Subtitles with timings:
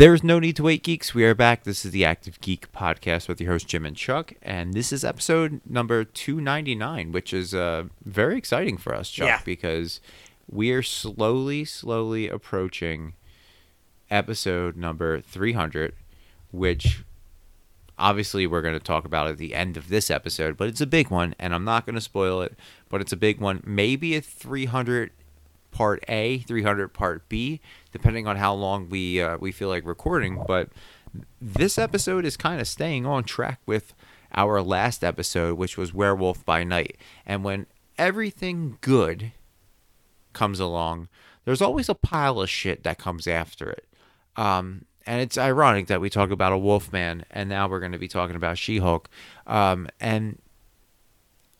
[0.00, 0.16] Wait for it.
[0.16, 1.14] There's no need to wait, geeks.
[1.14, 1.64] We are back.
[1.64, 5.04] This is the Active Geek podcast with your host Jim and Chuck, and this is
[5.04, 9.40] episode number 299, which is uh, very exciting for us, Chuck, Yeah.
[9.44, 10.00] because
[10.50, 13.12] we are slowly, slowly approaching
[14.10, 15.92] episode number 300,
[16.50, 17.04] which
[17.98, 20.86] obviously we're going to talk about at the end of this episode, but it's a
[20.86, 22.58] big one, and I'm not going to spoil it,
[22.88, 23.62] but it's a big one.
[23.66, 25.10] Maybe a 300
[25.70, 27.60] part A, 300 part B,
[27.92, 30.42] depending on how long we uh, we feel like recording.
[30.46, 30.68] But
[31.40, 33.94] this episode is kind of staying on track with
[34.34, 36.96] our last episode, which was Werewolf by Night.
[37.26, 37.66] And when
[37.98, 39.32] everything good
[40.32, 41.08] comes along,
[41.44, 43.86] there's always a pile of shit that comes after it.
[44.36, 47.98] Um, and it's ironic that we talk about a Wolfman, and now we're going to
[47.98, 49.08] be talking about She-Hulk.
[49.46, 50.38] Um, and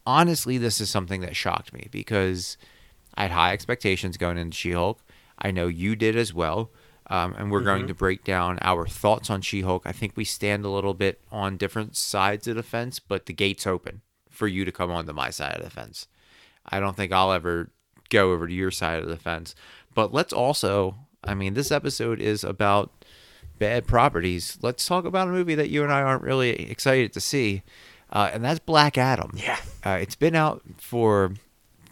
[0.07, 2.57] honestly, this is something that shocked me because
[3.15, 5.01] I had high expectations going into She-Hulk.
[5.41, 6.71] I know you did as well.
[7.09, 9.83] Um, and we're going to break down our thoughts on She-Hulk.
[9.85, 13.33] I think we stand a little bit on different sides of the fence, but the
[13.33, 16.07] gate's open for you to come onto my side of the fence.
[16.65, 17.73] I don't think I'll ever
[18.11, 19.57] go over to your side of the fence.
[19.93, 23.05] But let's also, I mean, this episode is about
[23.59, 24.59] bad properties.
[24.63, 27.63] Let's talk about a movie that you and I aren't really excited to see,
[28.11, 29.33] uh, and that's Black Adam.
[29.35, 29.59] Yeah.
[29.85, 31.33] Uh, it's been out for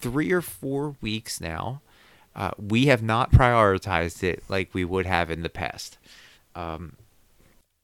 [0.01, 1.83] three or four weeks now.
[2.34, 5.98] Uh, we have not prioritized it like we would have in the past.
[6.55, 6.97] Um,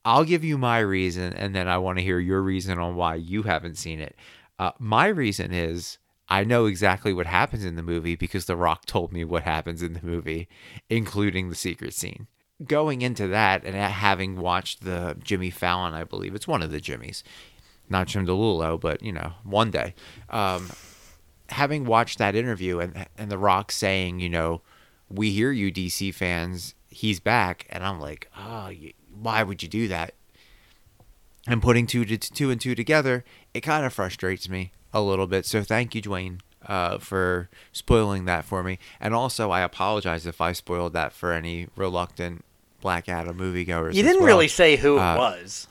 [0.05, 3.15] I'll give you my reason, and then I want to hear your reason on why
[3.15, 4.17] you haven't seen it.
[4.59, 8.87] Uh, my reason is I know exactly what happens in the movie because The Rock
[8.87, 10.49] told me what happens in the movie,
[10.89, 12.27] including the secret scene.
[12.65, 16.81] Going into that and having watched the Jimmy Fallon, I believe it's one of the
[16.81, 17.23] Jimmys,
[17.89, 19.95] not Jim DeLulo, but you know, one day.
[20.31, 20.71] Um,
[21.55, 24.61] having watched that interview and and The Rock saying, you know,
[25.09, 28.71] we hear you, DC fans, he's back, and I'm like, oh,
[29.13, 30.15] why would you do that?
[31.47, 35.27] And putting two to two and two together, it kind of frustrates me a little
[35.27, 35.45] bit.
[35.47, 38.79] So thank you, Dwayne, uh, for spoiling that for me.
[39.01, 42.45] And also, I apologize if I spoiled that for any reluctant
[42.81, 43.95] Black Adam moviegoers.
[43.95, 44.27] You didn't well.
[44.29, 45.69] really say who it Uh, was.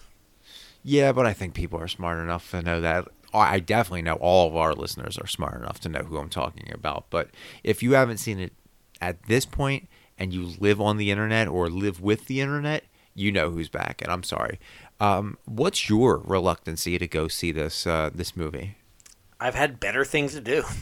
[0.84, 3.08] Yeah, but I think people are smart enough to know that.
[3.34, 6.72] I definitely know all of our listeners are smart enough to know who I'm talking
[6.74, 7.06] about.
[7.10, 7.30] But
[7.64, 8.54] if you haven't seen it
[9.02, 12.84] at this point and you live on the internet or live with the internet,
[13.16, 14.02] you know who's back.
[14.02, 14.60] And I'm sorry.
[15.00, 18.78] Um, what's your reluctancy to go see this uh, this movie?
[19.40, 20.64] I've had better things to do.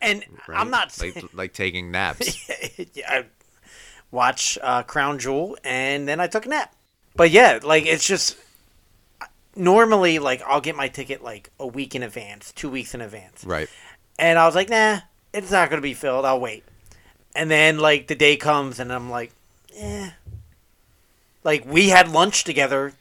[0.00, 2.48] And I'm not like like taking naps.
[2.94, 3.24] yeah, I
[4.10, 6.74] watch uh, Crown Jewel and then I took a nap.
[7.14, 8.36] But yeah, like it's just
[9.56, 13.44] normally like I'll get my ticket like a week in advance, two weeks in advance.
[13.44, 13.68] right.
[14.18, 15.00] And I was like, nah,
[15.32, 16.24] it's not gonna be filled.
[16.24, 16.64] I'll wait.
[17.34, 19.32] And then like the day comes and I'm like,
[19.76, 20.10] eh.
[21.44, 22.92] Like we had lunch together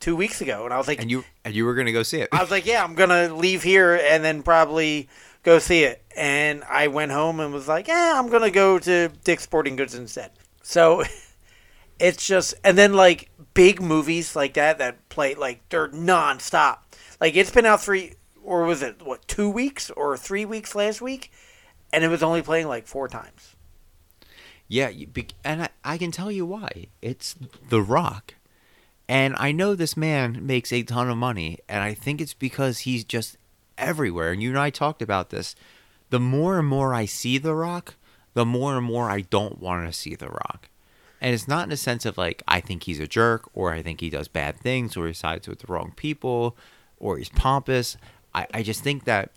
[0.00, 2.20] two weeks ago, and I was like, And you and you were gonna go see
[2.20, 2.28] it.
[2.32, 5.08] I was like, yeah, I'm gonna leave here and then probably
[5.42, 6.02] go see it.
[6.16, 9.94] And I went home and was like, yeah, I'm gonna go to Dick's Sporting Goods
[9.94, 10.30] instead.
[10.62, 11.04] So
[11.98, 16.78] it's just, and then like big movies like that that play like they're nonstop.
[17.20, 18.14] Like it's been out three
[18.44, 21.32] or was it what two weeks or three weeks last week,
[21.92, 23.56] and it was only playing like four times.
[24.68, 24.92] Yeah,
[25.44, 26.86] and I, I can tell you why.
[27.02, 27.34] It's
[27.68, 28.34] The Rock.
[29.08, 32.80] And I know this man makes a ton of money, and I think it's because
[32.80, 33.38] he's just
[33.76, 34.30] everywhere.
[34.30, 35.56] And you and I talked about this.
[36.10, 37.96] The more and more I see The Rock,
[38.34, 40.68] the more and more I don't want to see The Rock.
[41.20, 43.82] And it's not in a sense of like, I think he's a jerk, or I
[43.82, 46.56] think he does bad things, or he sides with the wrong people,
[46.98, 47.96] or he's pompous.
[48.34, 49.30] I, I just think that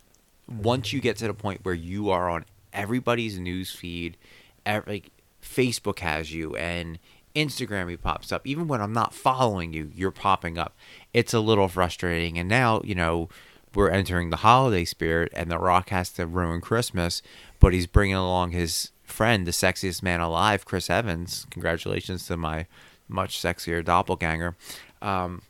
[0.48, 4.16] once you get to the point where you are on everybody's news feed,
[4.64, 5.10] ev- like
[5.42, 6.98] Facebook has you and
[7.34, 8.46] Instagram he pops up.
[8.46, 10.76] Even when I'm not following you, you're popping up.
[11.12, 12.38] It's a little frustrating.
[12.38, 13.28] And now, you know,
[13.74, 17.22] we're entering the holiday spirit, and The Rock has to ruin Christmas,
[17.58, 21.46] but he's bringing along his friend, the sexiest man alive, Chris Evans.
[21.50, 22.66] Congratulations to my
[23.08, 24.56] much sexier doppelganger.
[25.00, 25.42] Um,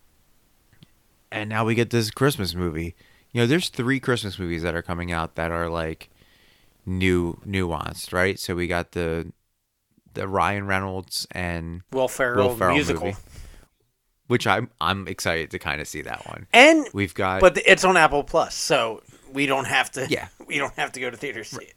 [1.31, 2.95] and now we get this Christmas movie.
[3.33, 6.11] You know, there's three Christmas movies that are coming out that are like
[6.85, 8.39] new nuanced, right?
[8.39, 9.33] So we got the
[10.15, 13.19] the Ryan Reynolds and Will Ferrell, Will Ferrell musical, movie,
[14.27, 16.47] which I'm I'm excited to kind of see that one.
[16.53, 20.07] and We've got but it's on Apple Plus, so we don't have to.
[20.09, 20.29] Yeah.
[20.47, 21.75] we don't have to go to theaters to see it.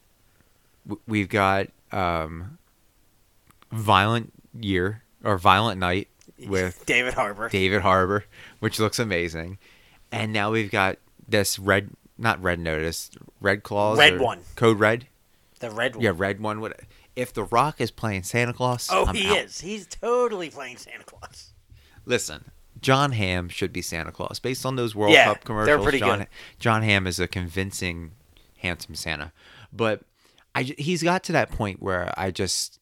[1.07, 2.57] We've got um
[3.71, 6.07] Violent Year or Violent Night
[6.47, 7.49] with David Harbour.
[7.49, 8.25] David Harbour,
[8.59, 9.57] which looks amazing.
[10.11, 10.97] And now we've got
[11.27, 13.09] this red not red notice,
[13.41, 14.39] red claws Red one.
[14.55, 15.07] Code red.
[15.59, 16.03] the red one.
[16.03, 16.61] Yeah, red one.
[16.61, 16.79] What?
[17.15, 19.37] If The Rock is playing Santa Claus, Oh, I'm he out.
[19.45, 19.61] is.
[19.61, 21.53] He's totally playing Santa Claus.
[22.05, 22.51] Listen,
[22.81, 25.83] Jon Hamm should be Santa Claus based on those World Yeah, Cup they're commercials.
[25.83, 26.27] pretty Jon, good.
[26.59, 28.11] Jon Hamm is a convincing,
[28.57, 29.31] handsome Santa,
[29.73, 30.01] but
[30.55, 32.79] I he's got to that point where I just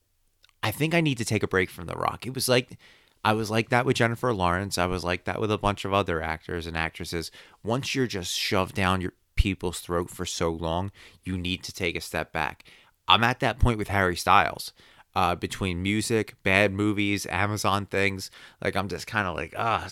[0.62, 2.26] I think I need to take a break from The Rock.
[2.26, 2.78] It was like
[3.26, 4.78] I was like that with Jennifer Lawrence.
[4.78, 7.32] I was like that with a bunch of other actors and actresses.
[7.64, 10.92] Once you're just shoved down your people's throat for so long,
[11.24, 12.64] you need to take a step back.
[13.08, 14.72] I'm at that point with Harry Styles.
[15.16, 18.32] Uh, between music, bad movies, Amazon things,
[18.64, 19.90] like I'm just kind of like, ah,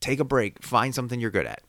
[0.00, 1.62] take a break, find something you're good at.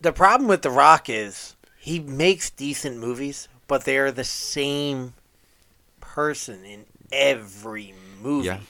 [0.00, 5.14] The problem with The Rock is he makes decent movies, but they're the same
[6.00, 8.46] person in every movie.
[8.46, 8.60] Yeah.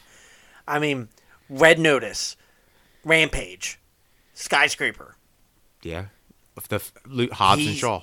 [0.67, 1.09] I mean,
[1.49, 2.37] Red Notice,
[3.05, 3.79] Rampage,
[4.35, 5.17] Skyscraper.
[5.83, 6.07] Yeah,
[6.57, 8.03] Of the Luke Hobbs and Shaw.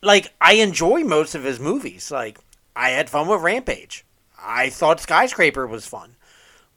[0.00, 2.10] Like I enjoy most of his movies.
[2.10, 2.38] Like
[2.76, 4.04] I had fun with Rampage.
[4.40, 6.14] I thought Skyscraper was fun.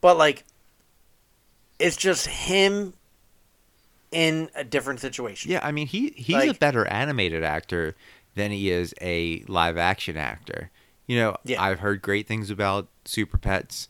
[0.01, 0.43] But like
[1.77, 2.93] it's just him
[4.11, 5.51] in a different situation.
[5.51, 7.95] Yeah, I mean he he's a better animated actor
[8.35, 10.71] than he is a live action actor.
[11.07, 11.61] You know, Yeah.
[11.61, 13.89] I've heard great things about Super Pets.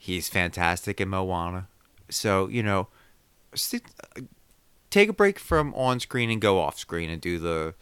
[0.00, 1.68] He's fantastic in Moana.
[2.10, 2.88] So you know,
[3.54, 3.82] sit,
[4.90, 7.74] take a break from on screen and go off screen and do the,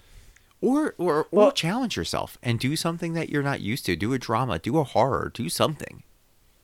[0.60, 3.96] or or or Well- challenge yourself and do something that you're not used to.
[3.96, 6.02] Do a drama, do a horror, do something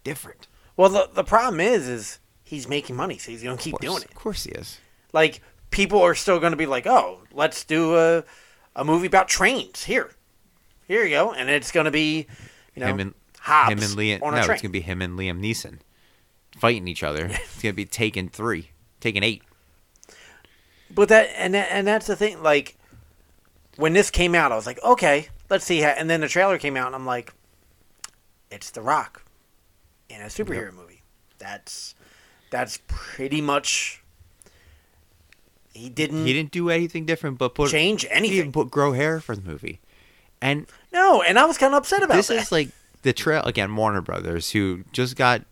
[0.04, 0.46] different.
[0.76, 4.02] Well, the the problem is, is he's making money, so he's gonna keep course, doing
[4.02, 4.08] it.
[4.08, 4.78] Of course he is.
[5.12, 5.40] Like
[5.70, 8.24] people are still gonna be like, oh, let's do a
[8.78, 10.12] a movie about trains here.
[10.86, 12.26] Here you go, and it's gonna be,
[12.74, 14.20] you know, him and Hobbs him and Liam.
[14.20, 14.54] No, train.
[14.54, 15.80] it's gonna be him and Liam Neeson
[16.56, 17.26] fighting each other.
[17.30, 18.70] it's gonna be Taken three,
[19.00, 19.42] Taken eight.
[20.90, 22.42] But that and that, and that's the thing.
[22.42, 22.76] Like
[23.76, 25.90] when this came out, I was like, okay, let's see how.
[25.90, 27.34] And then the trailer came out, and I'm like,
[28.50, 29.24] it's The Rock
[30.08, 31.02] in a superhero movie.
[31.38, 31.94] That's
[32.50, 33.97] that's pretty much.
[35.74, 38.36] He didn't, He didn't do anything different, but put change he anything.
[38.38, 39.80] didn't put grow hair for the movie.
[40.40, 42.36] And no, and I was kind of upset about this that.
[42.36, 42.68] is like
[43.02, 43.74] the trail again.
[43.76, 45.42] Warner Brothers, who just got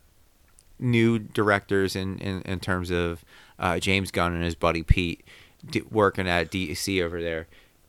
[0.78, 3.24] new directors in in, in terms of
[3.58, 5.24] uh, James Gunn and his buddy Pete
[5.68, 7.46] d- working at DC over there.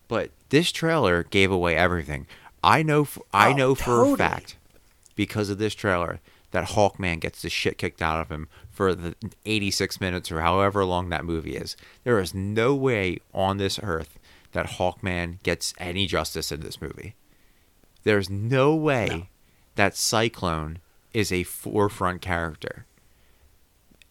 [0.07, 2.25] But this trailer gave away everything.
[2.63, 3.01] I know.
[3.03, 4.13] f I I Oh, know for totally.
[4.13, 4.55] a fact
[5.15, 6.19] because of this trailer
[6.51, 8.47] that Hawkman gets the shit kicked out of him
[8.77, 11.75] for the 86 minutes or however long that movie is.
[12.03, 14.19] There is no way on this earth
[14.51, 17.15] that Hawkman gets any justice in this movie.
[18.03, 19.27] There's no way No.
[19.77, 20.77] that Cyclone
[21.11, 22.85] is a forefront character.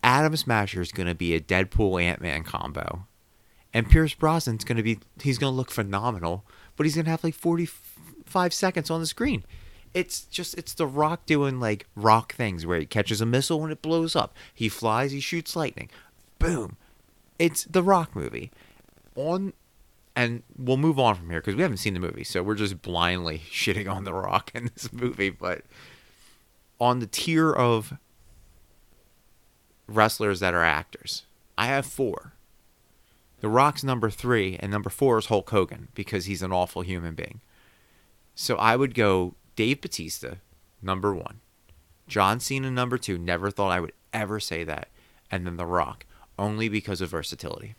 [0.02, 3.06] Atom Smasher is going to be a Deadpool Ant Man combo.
[3.72, 6.44] And Pierce Brosnan's going to be, he's going to look phenomenal,
[6.76, 9.44] but he's going to have like 45 seconds on the screen.
[9.96, 13.72] It's just, it's The Rock doing like rock things where he catches a missile and
[13.72, 14.37] it blows up.
[14.52, 15.88] He flies, he shoots lightning.
[16.38, 16.76] Boom.
[17.38, 18.52] It's The Rock movie.
[19.14, 19.54] On,
[20.14, 22.25] and we'll move on from here because we haven't seen the movie.
[22.25, 25.31] So we're just blindly shitting on The Rock in this movie.
[25.31, 25.62] But
[26.79, 27.94] on the tier of
[29.86, 31.22] wrestlers that are actors,
[31.56, 32.34] I have four.
[33.41, 37.15] The Rock's number three, and number four is Hulk Hogan because he's an awful human
[37.15, 37.41] being.
[38.34, 40.34] So I would go Dave Batista,
[40.82, 41.41] number one.
[42.06, 43.19] John Cena, number two.
[43.19, 44.89] Never thought I would ever say that.
[45.31, 46.06] And then The Rock,
[46.39, 47.75] only because of versatility.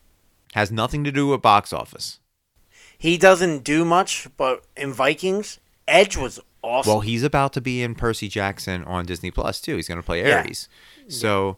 [0.53, 2.19] Has nothing to do with box office.
[2.97, 6.91] he doesn't do much, but in Vikings, Edge was awesome.
[6.91, 9.75] Well, he's about to be in Percy Jackson on Disney Plus too.
[9.77, 10.39] He's going to play Yeah.
[10.39, 10.67] Ares.
[11.07, 11.57] So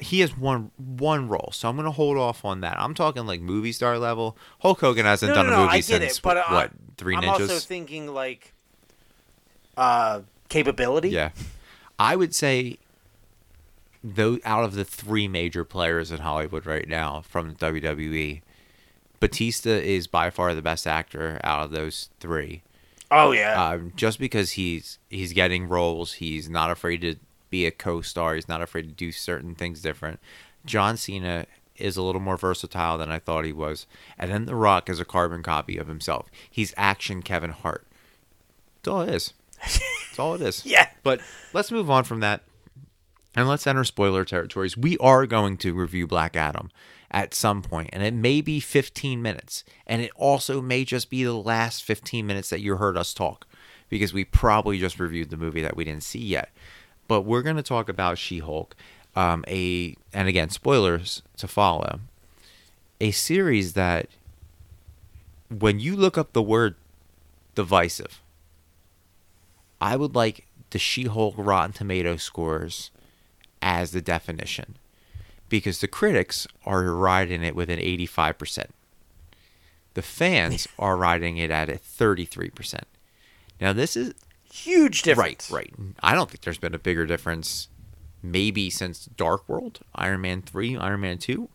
[0.00, 1.50] he has one one role.
[1.52, 2.80] So I'm going to hold off on that.
[2.80, 4.36] I'm talking like movie star level.
[4.60, 7.14] Hulk Hogan hasn't no, done no, a movie I since it, but uh, what Three
[7.16, 7.40] I'm Ninjas.
[7.42, 8.54] also thinking like
[9.78, 11.10] uh, capability.
[11.10, 11.30] Yeah,
[11.98, 12.78] I would say
[14.02, 18.42] though out of the three major players in Hollywood right now from WWE,
[19.20, 22.62] Batista is by far the best actor out of those three.
[23.10, 23.70] Oh yeah.
[23.70, 27.16] um, just because he's he's getting roles, he's not afraid to
[27.50, 28.34] be a co-star.
[28.34, 30.20] He's not afraid to do certain things different.
[30.66, 33.86] John Cena is a little more versatile than I thought he was,
[34.18, 36.28] and then The Rock is a carbon copy of himself.
[36.50, 37.86] He's action Kevin Hart.
[38.82, 39.32] That's all it is.
[39.60, 40.64] That's all it is.
[40.66, 40.88] Yeah.
[41.02, 41.20] But
[41.52, 42.42] let's move on from that,
[43.34, 44.76] and let's enter spoiler territories.
[44.76, 46.70] We are going to review Black Adam
[47.10, 51.24] at some point, and it may be 15 minutes, and it also may just be
[51.24, 53.46] the last 15 minutes that you heard us talk,
[53.88, 56.50] because we probably just reviewed the movie that we didn't see yet.
[57.06, 58.76] But we're going to talk about She-Hulk,
[59.16, 62.00] um, a and again spoilers to follow,
[63.00, 64.08] a series that
[65.48, 66.74] when you look up the word
[67.54, 68.20] divisive,
[69.80, 72.90] I would like the She-Hulk Rotten Tomato scores
[73.62, 74.76] as the definition
[75.48, 78.66] because the critics are riding it with an 85%.
[79.94, 82.80] The fans are riding it at a 33%.
[83.60, 84.14] Now this is
[84.52, 85.50] Huge difference.
[85.50, 85.94] right, right.
[86.02, 87.68] I don't think there's been a bigger difference
[88.22, 91.48] maybe since Dark World, Iron Man 3, Iron Man 2,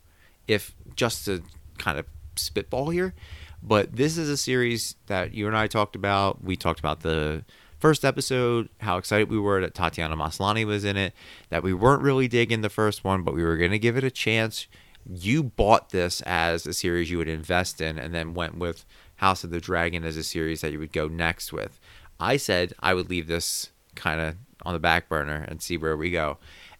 [0.47, 1.43] if just to
[1.77, 3.13] kind of spitball here.
[3.61, 6.43] But this is a series that you and I talked about.
[6.43, 7.43] We talked about the
[7.83, 11.11] first episode, how excited we were that Tatiana Maslany was in it,
[11.49, 14.05] that we weren't really digging the first one, but we were going to give it
[14.05, 14.67] a chance.
[15.05, 18.85] You bought this as a series you would invest in and then went with
[19.17, 21.77] House of the Dragon as a series that you would go next with.
[22.21, 25.97] I said I would leave this kind of on the back burner and see where
[25.97, 26.37] we go.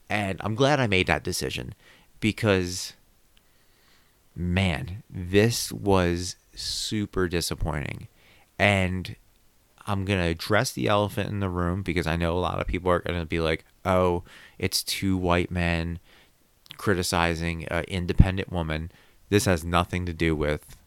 [0.10, 1.75] And I'm glad I made that decision
[2.22, 2.93] because
[4.38, 8.07] man, this was super disappointing.
[8.57, 9.17] And
[9.86, 12.68] I'm going to address the elephant in the room because I know a lot of
[12.68, 14.24] people are going to be like, oh,
[14.58, 16.00] it's two white men
[16.78, 18.92] criticizing an independent woman.
[19.30, 20.78] This has nothing to do with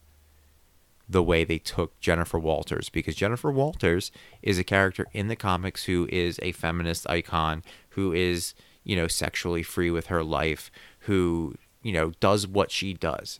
[1.09, 4.11] the way they took Jennifer Walters because Jennifer Walters
[4.41, 9.07] is a character in the comics who is a feminist icon, who is, you know,
[9.07, 10.69] sexually free with her life,
[11.01, 13.39] who, you know, does what she does.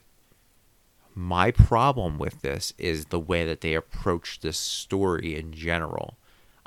[1.18, 6.16] My problem with this is the way that they approach this story in general.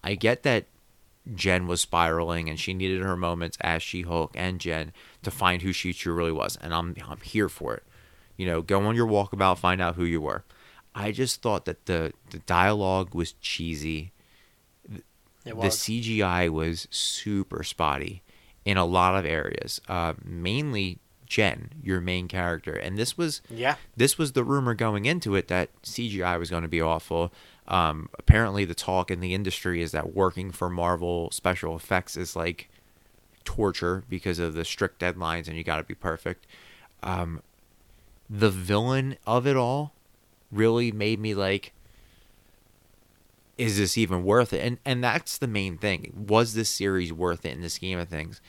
[0.03, 0.65] I get that
[1.33, 4.93] Jen was spiraling and she needed her moments as She Hulk and Jen
[5.23, 7.85] to find who she truly was, and I'm I'm here for it.
[8.37, 10.43] You know, go on your walkabout, find out who you were.
[10.97, 14.11] I just thought that the the dialogue was cheesy.
[15.45, 15.77] It The.
[15.77, 18.25] CGI was super spotty
[18.65, 19.81] in a lot of areas.
[19.87, 20.99] Uh, mainly
[21.31, 23.77] Jen, your main character, and this was yeah.
[23.97, 27.33] this was the rumor going into it that CGI was going to be awful.
[27.69, 32.35] Um, apparently, the talk in the industry is that working for Marvel special effects is
[32.35, 32.69] like
[33.45, 36.49] torture because of the strict deadlines and you got to be perfect.
[37.05, 37.43] Um,
[38.29, 39.95] the villain of it all
[40.51, 41.73] really made me like,
[43.57, 44.67] is this even worth it?
[44.67, 46.27] And and that's the main thing.
[46.29, 48.41] Was this series worth it in the scheme of things?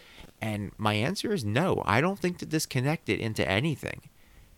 [0.42, 1.84] And my answer is no.
[1.86, 4.10] I don't think that this connected into anything.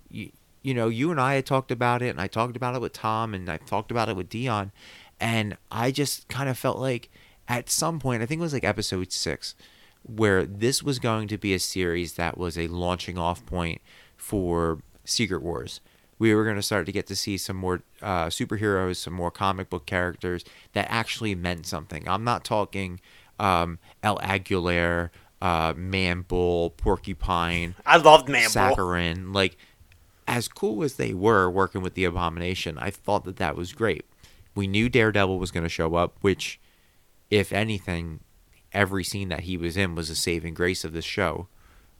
[0.10, 2.82] You, you know, you and I had talked about it, and I talked about it
[2.82, 4.72] with Tom, and I talked about it with Dion,
[5.20, 7.10] and I just kind of felt like
[7.48, 9.56] at some point, I think it was like episode six,
[10.04, 13.82] where this was going to be a series that was a launching off point
[14.16, 15.82] for Secret Wars.
[16.18, 19.32] We were going to start to get to see some more uh, superheroes, some more
[19.32, 22.08] comic book characters that actually meant something.
[22.08, 23.02] I'm not talking
[23.40, 25.12] um, El Aguilar,
[25.44, 28.76] uh, Man Bull, Porcupine, I loved Man Bull.
[28.76, 29.34] Saracen.
[29.34, 29.58] Like,
[30.26, 34.06] as cool as they were working with the Abomination, I thought that that was great.
[34.56, 36.62] We knew Daredevil was going to show up, which,
[37.30, 38.22] if anything,
[38.72, 41.50] every scene that he was in was a saving grace of this show,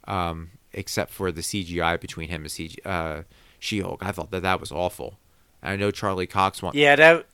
[0.08, 3.24] um, except for the CGI between him and CG, uh,
[3.58, 4.02] She-Hulk.
[4.02, 5.18] I thought that that was awful.
[5.62, 6.78] I know Charlie Cox wants.
[6.78, 7.26] Yeah, that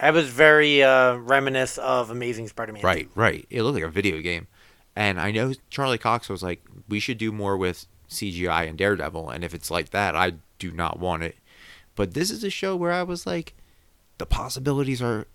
[0.00, 2.82] that was very uh, reminiscent of Amazing Spider-Man.
[2.82, 3.46] Right, right.
[3.48, 4.48] It looked like a video game.
[4.96, 9.30] And I know Charlie Cox was like, we should do more with CGI and Daredevil.
[9.30, 11.36] And if it's like that, I do not want it.
[11.94, 13.54] But this is a show where I was like,
[14.18, 15.26] the possibilities are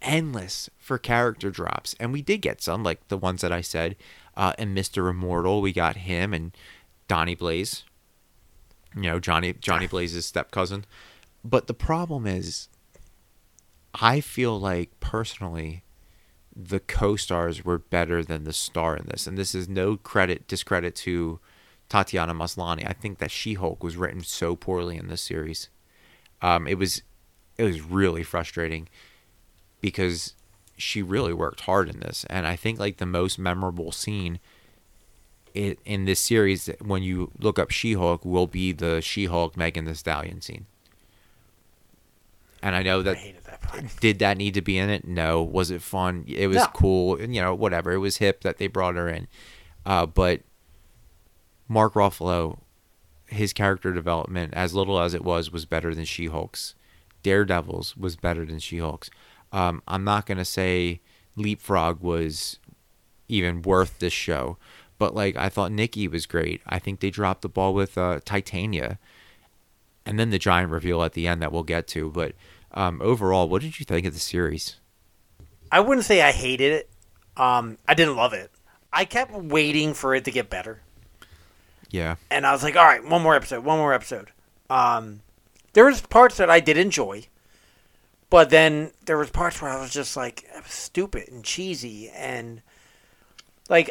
[0.00, 1.94] endless for character drops.
[1.98, 3.96] And we did get some, like the ones that I said.
[4.36, 5.10] Uh, and Mr.
[5.10, 6.56] Immortal, we got him and
[7.08, 7.84] Donnie Blaze.
[8.94, 10.84] You know, Johnny Johnny Blaze's step cousin.
[11.44, 12.68] But the problem is,
[13.94, 15.82] I feel like personally,
[16.60, 20.96] the co-stars were better than the star in this, and this is no credit discredit
[20.96, 21.38] to
[21.88, 22.84] Tatiana Maslany.
[22.86, 25.68] I think that She-Hulk was written so poorly in this series.
[26.42, 27.02] Um, it was
[27.56, 28.88] it was really frustrating
[29.80, 30.34] because
[30.76, 34.40] she really worked hard in this, and I think like the most memorable scene
[35.54, 40.40] in this series when you look up She-Hulk will be the She-Hulk Megan Thee Stallion
[40.40, 40.66] scene.
[42.62, 43.84] And I know I that hated that part.
[44.00, 45.06] did that need to be in it?
[45.06, 45.42] No.
[45.42, 46.24] Was it fun?
[46.26, 46.66] It was No.
[46.74, 47.16] cool.
[47.16, 47.92] and, You know, whatever.
[47.92, 49.28] It was hip that they brought her in.
[49.86, 50.42] Uh, but
[51.68, 52.58] Mark Ruffalo,
[53.26, 56.74] his character development, as little as it was, was better than She Hulk's.
[57.22, 59.10] Daredevil's was better than She Hulk's.
[59.52, 61.00] Um, I'm not going to say
[61.36, 62.58] Leapfrog was
[63.28, 64.56] even worth this show,
[64.98, 66.60] but like I thought Nikki was great.
[66.66, 68.98] I think they dropped the ball with uh, Titania
[70.08, 72.10] and then the giant reveal at the end that we'll get to.
[72.10, 72.32] But
[72.72, 74.76] um, overall, what did you think of the series?
[75.70, 76.90] I wouldn't say I hated it.
[77.36, 78.50] Um, I didn't love it.
[78.92, 80.80] I kept waiting for it to get better,
[81.90, 84.32] Yeah, and I was like, "All right, one more episode, one more episode."
[84.70, 85.20] Um,
[85.74, 87.26] there was parts that I did enjoy,
[88.30, 92.62] But then there was parts where I was just like was stupid and cheesy and
[93.68, 93.90] like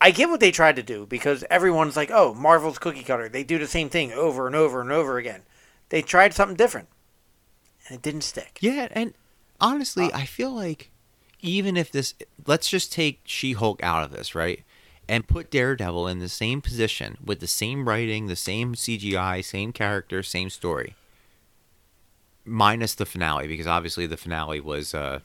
[0.00, 3.28] I get what they tried to do because everyone's like, "Oh, Marvel's cookie cutter.
[3.28, 5.42] They do the same thing over and over and over again."
[5.90, 6.88] They tried something different.
[7.86, 8.58] And it didn't stick.
[8.60, 9.14] Yeah, and
[9.60, 10.90] honestly, I feel like
[11.40, 12.14] even if this
[12.46, 14.62] let's just take She-Hulk out of this, right?
[15.08, 19.72] And put Daredevil in the same position with the same writing, the same CGI, same
[19.72, 20.94] character, same story.
[22.44, 25.20] Minus the finale because obviously the finale was uh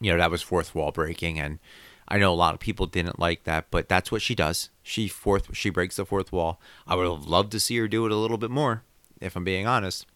[0.00, 1.60] you know, that was fourth wall breaking and
[2.06, 4.70] I know a lot of people didn't like that, but that's what she does.
[4.82, 6.60] She fourth she breaks the fourth wall.
[6.86, 8.82] I would have loved to see her do it a little bit more,
[9.20, 10.06] if I'm being honest.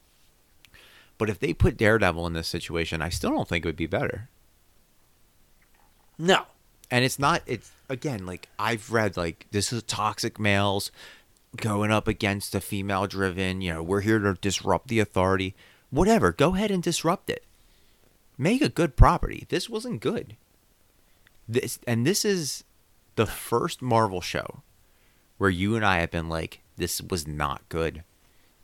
[1.16, 3.86] But if they put Daredevil in this situation, I still don't think it would be
[3.86, 4.28] better.
[6.18, 6.44] No.
[6.90, 10.90] And it's not it's again like I've read like this is toxic males
[11.56, 15.54] going up against a female driven, you know, we're here to disrupt the authority.
[15.90, 17.44] Whatever, go ahead and disrupt it.
[18.36, 19.46] Make a good property.
[19.48, 20.36] This wasn't good.
[21.48, 22.64] This and this is
[23.16, 24.62] the first Marvel show
[25.38, 28.04] where you and I have been like this was not good.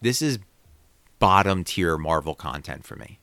[0.00, 0.38] This is
[1.18, 3.18] bottom tier Marvel content for me.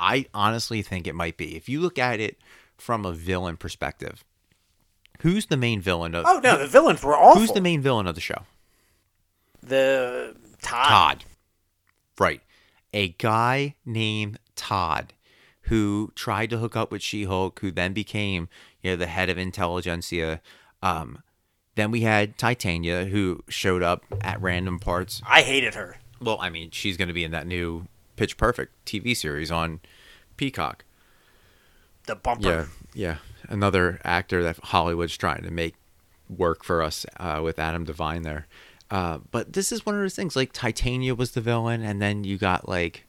[0.00, 1.56] I honestly think it might be.
[1.56, 2.38] If you look at it
[2.78, 4.24] from a villain perspective,
[5.20, 7.40] who's the main villain of Oh no, the villains were awful.
[7.40, 8.42] Who's the main villain of the show?
[9.62, 10.88] The Todd.
[10.88, 11.24] Todd.
[12.18, 12.40] Right.
[12.94, 15.12] A guy named Todd
[15.68, 18.48] who tried to hook up with She-Hulk, who then became,
[18.82, 20.40] you know, the head of intelligencia.
[20.82, 21.22] Um,
[21.74, 25.22] then we had Titania, who showed up at random parts.
[25.26, 25.98] I hated her.
[26.20, 29.80] Well, I mean, she's going to be in that new Pitch Perfect TV series on
[30.36, 30.84] Peacock.
[32.06, 32.48] The bumper.
[32.48, 33.16] Yeah, yeah.
[33.48, 35.74] Another actor that Hollywood's trying to make
[36.28, 38.46] work for us uh, with Adam Devine there.
[38.90, 40.34] Uh, but this is one of those things.
[40.34, 43.04] Like Titania was the villain, and then you got like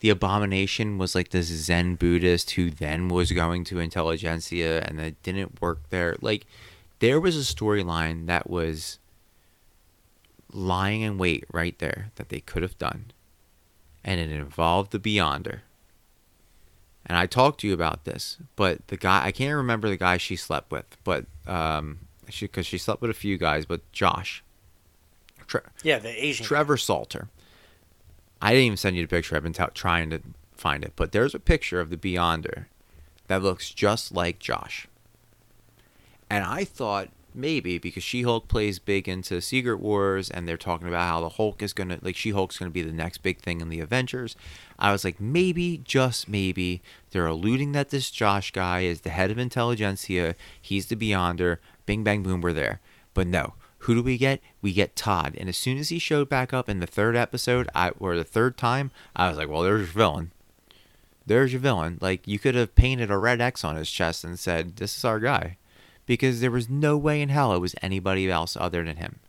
[0.00, 5.22] the Abomination was like this Zen Buddhist who then was going to intelligencia, and it
[5.22, 6.16] didn't work there.
[6.20, 6.46] Like
[6.98, 8.98] there was a storyline that was
[10.52, 13.12] lying in wait right there that they could have done,
[14.04, 15.60] and it involved the Beyonder
[17.06, 20.16] and I talked to you about this, but the guy I can't remember the guy
[20.16, 24.44] she slept with, but um, she because she slept with a few guys, but Josh,
[25.46, 26.46] Tre- Yeah, the Asian.
[26.46, 27.28] Trevor Salter.
[28.42, 29.36] I didn't even send you the picture.
[29.36, 30.20] I've been t- trying to
[30.54, 32.66] find it, but there's a picture of the Beyonder
[33.26, 34.86] that looks just like Josh.
[36.28, 40.88] And I thought maybe because She Hulk plays big into Secret Wars and they're talking
[40.88, 43.60] about how the Hulk is gonna like She Hulk's gonna be the next big thing
[43.60, 44.36] in the Avengers.
[44.78, 49.30] I was like, maybe, just maybe, they're alluding that this Josh guy is the head
[49.30, 52.80] of intelligencia, he's the Beyonder, bing bang boom, we're there.
[53.14, 53.54] But no.
[53.80, 54.40] Who do we get?
[54.60, 55.34] We get Todd.
[55.38, 58.24] And as soon as he showed back up in the third episode, I or the
[58.24, 60.32] third time, I was like, Well, there's your villain.
[61.26, 61.98] There's your villain.
[62.00, 65.04] Like you could have painted a red X on his chest and said, This is
[65.04, 65.56] our guy
[66.04, 69.20] because there was no way in hell it was anybody else other than him.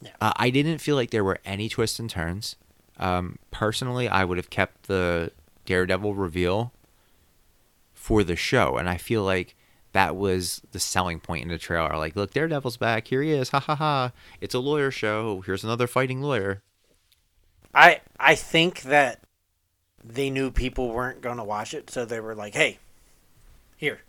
[0.00, 0.10] Yeah.
[0.20, 2.56] Uh, I didn't feel like there were any twists and turns.
[2.98, 5.30] Um, personally, I would have kept the
[5.66, 6.72] Daredevil reveal
[7.94, 9.54] for the show, and I feel like
[9.92, 11.96] that was the selling point in the trailer.
[11.96, 13.08] Like, look, Daredevil's back.
[13.08, 13.50] Here he is.
[13.50, 14.12] Ha ha ha.
[14.40, 15.40] It's a lawyer show.
[15.42, 16.62] Here's another fighting lawyer.
[17.74, 19.20] I I think that
[20.02, 22.78] they knew people weren't going to watch it, so they were like, "Hey,
[23.76, 24.00] here."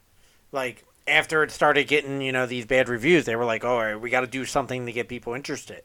[0.52, 3.84] Like after it started getting, you know, these bad reviews, they were like, oh, "All
[3.84, 5.84] right, we got to do something to get people interested."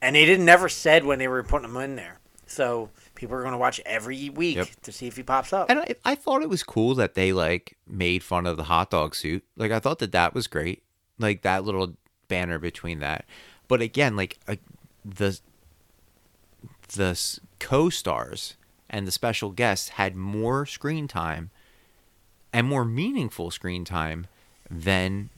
[0.00, 2.20] And they didn't never said when they were putting them in there.
[2.46, 4.68] So people are going to watch every week Yep.
[4.82, 5.68] to see if he pops up.
[5.70, 8.90] And I, I thought it was cool that they like made fun of the hot
[8.90, 9.44] dog suit.
[9.56, 10.82] Like I thought that that was great.
[11.18, 11.94] Like that little
[12.28, 13.24] banner between that.
[13.68, 14.56] But again, like uh,
[15.04, 15.38] the
[16.94, 18.56] the co-stars
[18.88, 21.50] and the special guests had more screen time
[22.52, 24.26] and more meaningful screen time
[24.70, 25.30] than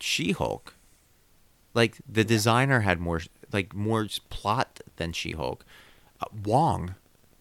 [0.00, 0.74] She-Hulk.
[1.74, 3.20] Like the designer had more
[3.52, 5.64] like more plot than She-Hulk.
[6.44, 6.94] Wong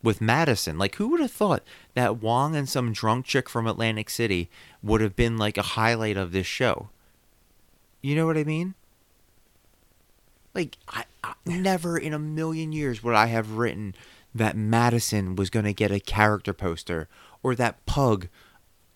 [0.04, 0.78] with Madison.
[0.78, 4.50] Like, who would have thought that Wong and some drunk chick from Atlantic City
[4.84, 6.90] would have been like a highlight of this show?
[8.02, 8.76] You know what I mean?
[10.54, 13.96] Like, I, I never in a million years would I have written
[14.36, 17.08] that Madison was going to get a character poster
[17.42, 18.28] or that Pug.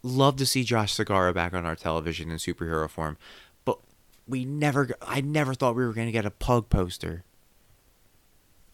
[0.03, 3.17] Love to see Josh Segarra back on our television in superhero form,
[3.65, 3.79] but
[4.27, 4.89] we never.
[5.01, 7.23] I never thought we were going to get a Pug poster.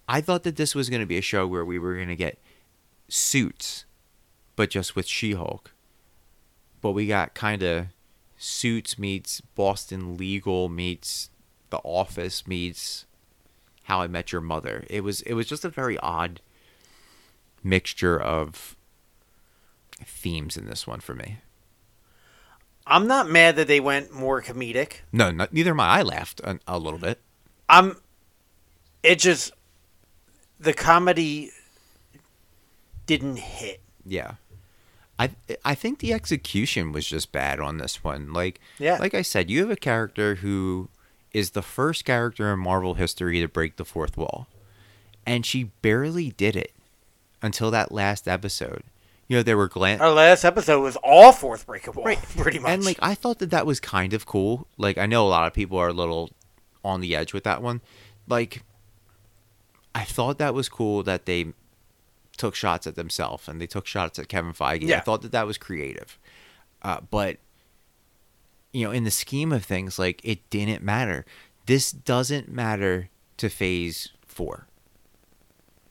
[0.07, 2.15] I thought that this was going to be a show where we were going to
[2.15, 2.39] get
[3.07, 3.85] suits,
[4.55, 5.71] but just with She Hulk.
[6.81, 7.87] But we got kind of
[8.37, 11.29] suits meets Boston Legal meets
[11.69, 13.05] The Office meets
[13.83, 14.83] How I Met Your Mother.
[14.89, 16.41] It was it was just a very odd
[17.63, 18.75] mixture of
[20.05, 21.37] themes in this one for me.
[22.85, 24.95] I'm not mad that they went more comedic.
[25.13, 25.99] No, not, neither am I.
[25.99, 27.19] I laughed a, a little bit.
[27.69, 27.95] I'm.
[29.01, 29.53] It just
[30.63, 31.51] the comedy
[33.05, 33.81] didn't hit.
[34.05, 34.33] Yeah.
[35.19, 35.31] I
[35.63, 38.33] I think the execution was just bad on this one.
[38.33, 38.97] Like Yeah.
[38.99, 40.89] like I said, you have a character who
[41.33, 44.47] is the first character in Marvel history to break the fourth wall.
[45.25, 46.73] And she barely did it
[47.41, 48.83] until that last episode.
[49.27, 52.21] You know, there were glan- Our last episode was all fourth breakable, right.
[52.37, 52.71] pretty much.
[52.71, 54.67] and like I thought that that was kind of cool.
[54.77, 56.31] Like I know a lot of people are a little
[56.83, 57.81] on the edge with that one.
[58.27, 58.63] Like
[59.95, 61.53] I thought that was cool that they
[62.37, 64.83] took shots at themselves and they took shots at Kevin Feige.
[64.97, 66.17] I thought that that was creative.
[66.81, 67.37] Uh, but
[68.71, 71.25] you know, in the scheme of things, like it didn't matter.
[71.67, 74.67] This doesn't matter to Phase Four.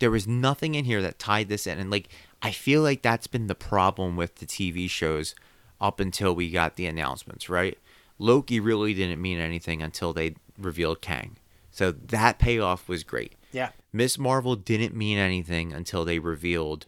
[0.01, 2.09] There was nothing in here that tied this in, and like
[2.43, 5.37] I feel like that's been the problem with the TV shows
[5.81, 7.79] up until we got the announcements, right?
[8.19, 11.37] Loki really didn't mean anything until they revealed Kang,
[11.71, 13.35] so that payoff was great.
[13.53, 16.87] Yeah, Miss Marvel didn't mean anything until they revealed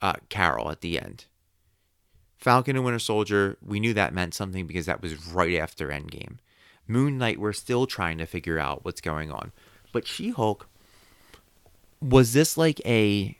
[0.00, 1.26] uh, Carol at the end.
[2.38, 6.38] Falcon and Winter Soldier, we knew that meant something because that was right after Endgame.
[6.88, 9.52] Moon Knight, we're still trying to figure out what's going on.
[9.92, 10.68] But She Hulk,
[12.00, 13.38] was this like a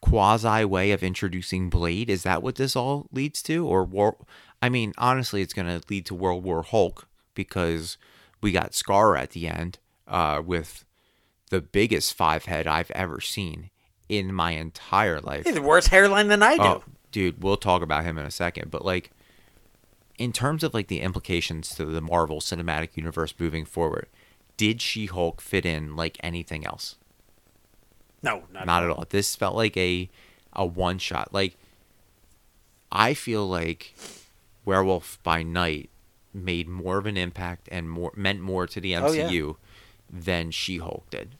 [0.00, 2.08] quasi way of introducing Blade?
[2.08, 3.66] Is that what this all leads to?
[3.66, 4.16] Or war?
[4.62, 7.98] I mean, honestly, it's going to lead to World War Hulk because
[8.40, 10.84] we got Skaar at the end uh, with
[11.50, 13.70] the biggest five head I've ever seen
[14.08, 15.44] in my entire life.
[15.46, 16.62] he's worse hairline than I do.
[16.62, 18.70] Oh, dude, we'll talk about him in a second.
[18.70, 19.10] But like,
[20.18, 24.06] in terms of like the implications to the Marvel Cinematic Universe moving forward,
[24.56, 26.96] did She Hulk fit in like anything else?
[28.22, 29.04] no, not, Not at all.
[29.08, 30.10] This felt like a
[30.52, 31.32] a one shot.
[31.32, 31.56] Like,
[32.92, 33.94] I feel like
[34.64, 35.90] Werewolf by Night
[36.34, 39.28] made more of an impact and more meant more to the Oh, yeah.
[39.28, 39.56] MCU
[40.12, 41.36] than She Hulk did.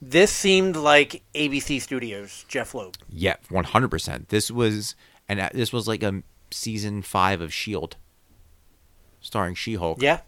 [0.00, 2.94] This seemed like ABC Studios, Jeph Loeb.
[3.08, 4.28] Yeah, one hundred percent.
[4.28, 4.94] This was
[5.28, 7.96] and this was like a season five of Shield,
[9.20, 10.00] starring She Hulk.
[10.02, 10.20] Yeah.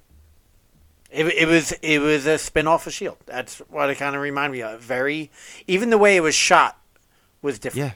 [1.11, 3.17] It, it was it was a spin-off of Shield.
[3.27, 4.81] That's what it kind of reminded me of.
[4.81, 5.31] Very,
[5.67, 6.79] even the way it was shot
[7.41, 7.87] was different.
[7.87, 7.93] yeah,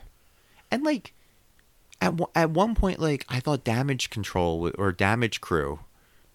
[0.71, 1.13] and like
[2.01, 5.81] at one- at one point, like I thought Damage Control or Damage Crew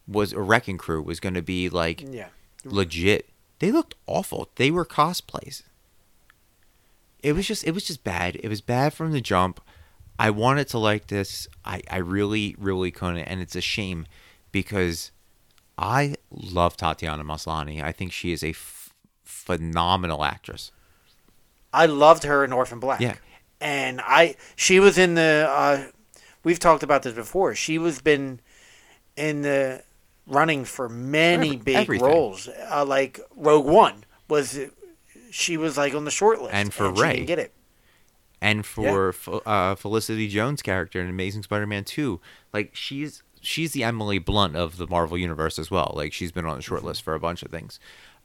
[0.07, 2.27] was a Wrecking Crew was going to be like Yeah.
[2.63, 3.27] legit.
[3.59, 4.49] They looked awful.
[4.55, 5.63] They were cosplays.
[7.23, 8.35] It was just it was just bad.
[8.37, 9.59] It was bad from the jump.
[10.19, 11.47] I wanted to like this.
[11.63, 13.19] I, I really, really couldn't.
[13.19, 14.07] And it's a shame
[14.51, 15.11] because
[15.77, 17.83] I love Tatiana Maslany.
[17.83, 18.93] I think she is a f-
[19.23, 20.71] phenomenal actress.
[21.71, 22.99] I loved her in Orphan Black.
[22.99, 23.15] Yeah.
[23.61, 25.87] And I she was in the uh
[26.43, 27.53] we've talked about this before.
[27.55, 28.39] She was been
[29.15, 29.83] in the
[30.27, 32.05] running for many Every- big everything.
[32.07, 32.47] roles.
[32.69, 34.59] Uh, like Rogue One was
[35.31, 37.13] she was like on the short list And for she Rey.
[37.13, 37.53] didn't get it.
[38.41, 42.19] And for Fe- uh, Felicity Jones' character in Amazing Spider-Man 2,
[42.53, 45.93] like she's she's the Emily Blunt of the Marvel universe as well.
[45.95, 47.79] Like she's been on the short list for a bunch of things.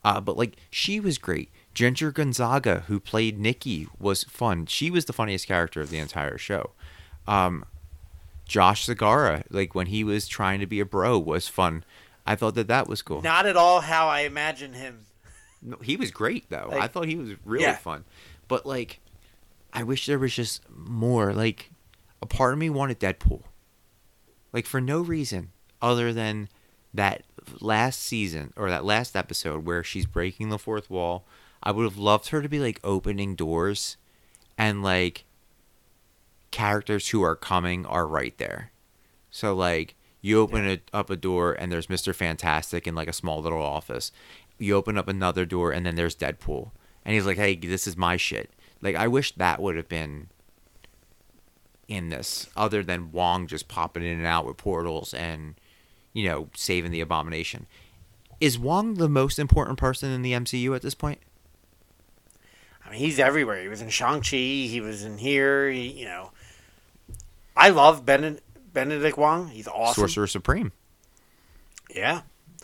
[0.05, 1.49] Uh, but like she was great.
[1.75, 4.67] Ginger Gonzaga, who played Nikki, was fun.
[4.67, 6.73] She was the funniest character of the entire show.
[7.27, 7.65] Um,
[8.47, 11.85] Josh Segarra, like when he was trying to be a bro, was fun.
[12.27, 13.23] I thought that that was cool.
[13.23, 15.07] Not at all how I imagined him.
[15.61, 16.71] No, he was great though.
[16.73, 17.77] I thought he was really Yeah.
[17.77, 18.05] fun.
[18.49, 19.01] But like
[19.73, 21.33] I wish there was just more.
[21.33, 21.71] Like
[22.21, 23.43] a part of me wanted Deadpool.
[24.53, 25.51] Like for no reason
[25.81, 26.49] other than
[26.95, 27.23] that
[27.61, 31.25] last season or that last episode where she's breaking the fourth wall.
[31.63, 33.97] I would have loved her to be like opening doors
[34.59, 35.25] and like
[36.53, 38.71] characters who are coming are right there.
[39.31, 42.15] So like you open it up a door and there's Mr.
[42.15, 44.13] Fantastic in like a small little office.
[44.59, 46.71] You open up another door and then there's Deadpool.
[47.05, 50.29] And he's like, "Hey, this is my shit." Like I wish that would have been
[51.89, 55.57] in this other than Wong just popping in and out with portals and
[56.13, 57.67] you know, saving the abomination.
[58.41, 61.21] Is Wong the most important person in the MCU at this point?
[62.85, 63.61] I mean, he's everywhere.
[63.63, 64.37] He was in Shang-Chi.
[64.37, 65.71] He was in here.
[65.71, 66.33] He, you know,
[67.57, 69.49] I love Benedict, Benedict Wong.
[69.49, 70.03] He's awesome.
[70.03, 70.73] Sorcerer Supreme.
[71.95, 72.23] Yeah.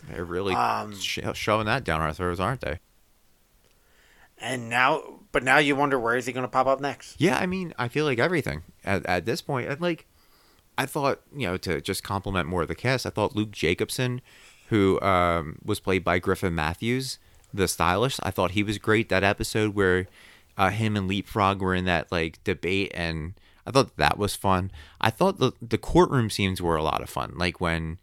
[0.09, 2.79] They're really Um, sho- shoving that down our throats, aren't they?
[4.41, 7.15] And now, but now you wonder where is he going to pop up next?
[7.19, 9.67] Yeah, I mean, I feel like everything at, at this point.
[9.69, 10.05] And like,
[10.77, 14.21] I thought, you know, to just compliment more of the cast, I thought Luke Jacobson,
[14.69, 17.19] who um, was played by Griffin Matthews,
[17.53, 19.09] the stylist, I thought he was great.
[19.09, 20.07] That episode where
[20.57, 23.33] Uh, him and Leapfrog were in that like debate, and
[23.65, 24.71] I thought that was fun.
[24.99, 27.97] I thought the the courtroom scenes were a lot of fun, like when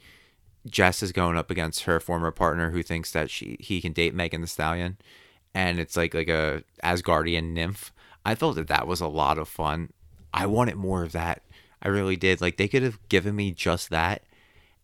[0.68, 4.14] Jess is going up against her former partner who thinks that she he can date
[4.14, 4.96] Megan Thee Stallion,
[5.54, 7.92] and it's like like a Asgardian nymph.
[8.24, 9.92] I thought that that was a lot of fun.
[10.34, 11.42] I wanted more of that.
[11.82, 12.40] I really did.
[12.40, 14.22] Like they could have given me just that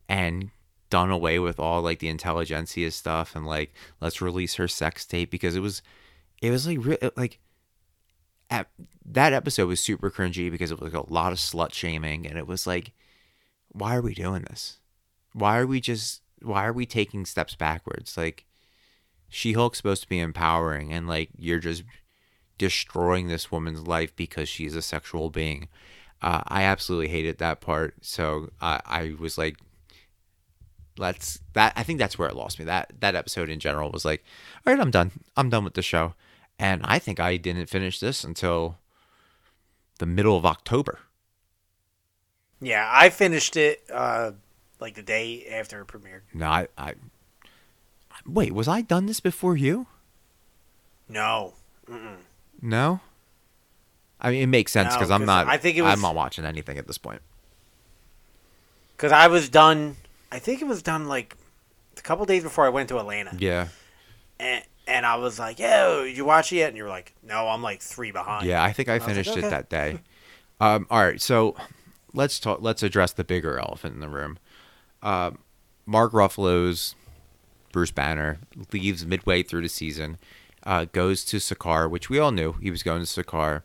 [0.09, 0.51] and
[0.91, 5.31] done away with all like the intelligencia stuff and like let's release her sex tape
[5.31, 5.81] because it was
[6.43, 7.39] it was like re- like
[8.53, 8.69] at,
[9.05, 12.39] that episode was super cringy because it was like a lot of slut shaming and
[12.39, 12.93] it was like
[13.73, 14.79] why are we doing this?
[15.33, 18.17] Why are we just why are we taking steps backwards?
[18.17, 18.45] Like
[19.29, 21.85] she-hulk's supposed to be empowering and like you're just
[22.59, 25.69] destroying this woman's life because she's a sexual being.
[26.21, 27.95] Uh, i absolutely hated that part.
[28.03, 29.57] So uh, i was like
[30.99, 32.67] let's that i think that's where it lost me.
[32.67, 34.23] That that episode in general was like
[34.67, 35.13] all right i'm done.
[35.37, 36.15] I'm done with the show
[36.63, 38.79] and i think i didn't finish this until
[39.99, 40.99] the middle of october.
[42.61, 44.33] Yeah, I finished it uh,
[44.79, 46.23] like the day after it premiered.
[46.33, 46.95] no i i
[48.25, 49.87] wait was i done this before you?
[51.09, 51.55] No,
[52.63, 53.01] no?
[54.21, 56.15] I mean it makes sense No, because I'm not I think it was- i'm not
[56.15, 57.21] watching anything at this point.
[58.97, 59.97] Because I was done.
[60.31, 61.37] I think it was done like
[61.99, 63.69] a couple days before I went to Atlanta, yeah.
[64.39, 67.49] And and I was like, "Yo, you watch it yet?" And you were like, "No,
[67.49, 69.99] I'm like three behind." Yeah, I think I was like, finished "Okay." it that day.
[70.61, 71.57] Um, all right, so
[72.13, 72.59] let's talk.
[72.61, 74.39] Let's address the bigger elephant in the room.
[75.03, 75.33] Uh,
[75.87, 76.95] Mark Ruffalo's
[77.73, 78.39] Bruce Banner
[78.73, 80.19] leaves midway through the season,
[80.65, 83.63] uh, goes to Sakaar, which we all knew he was going to Sakaar.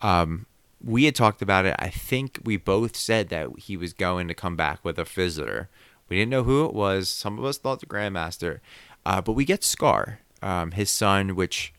[0.00, 0.46] Um,
[0.82, 1.74] we had talked about it.
[1.78, 5.68] I think we both said that he was going to come back with a visitor.
[6.08, 7.08] We didn't know who it was.
[7.08, 8.60] Some of us thought the Grandmaster,
[9.04, 11.72] uh, but we get Skaar, um, his son, which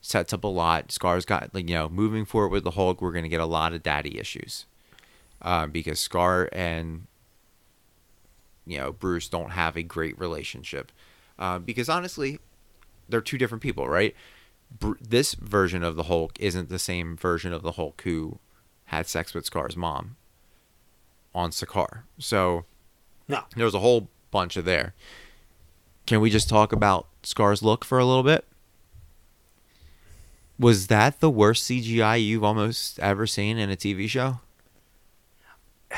[0.00, 0.88] sets up a lot.
[0.88, 3.72] Skaar's got like you know moving forward with the Hulk, we're gonna get a lot
[3.72, 4.66] of daddy issues,
[5.42, 7.06] um, because Skaar and
[8.66, 10.92] you know Bruce don't have a great relationship,
[11.38, 12.38] uh, because honestly,
[13.08, 14.14] they're two different people, right?
[14.78, 18.38] Br- this version of the Hulk isn't the same version of the Hulk who
[18.86, 20.16] had sex with Skaar's mom
[21.34, 22.02] on Sakaar.
[22.18, 22.64] So
[23.28, 24.94] No, there was a whole bunch of there.
[26.06, 28.44] Can we just talk about Skaar's look for a little bit?
[30.58, 34.40] Was that the worst CGI you've almost ever seen in a TV show?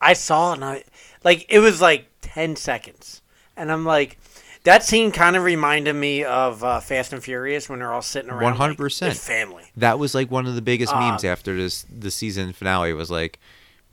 [0.00, 0.84] I saw it and I
[1.22, 3.22] like it was like ten seconds,
[3.56, 4.18] and I'm like,
[4.64, 8.30] that scene kind of reminded me of uh, Fast and Furious when they're all sitting
[8.30, 8.56] around.
[8.56, 9.02] 100%.
[9.08, 9.64] as family.
[9.76, 13.10] That was like one of the biggest Uh, memes after this the season finale was
[13.10, 13.38] like,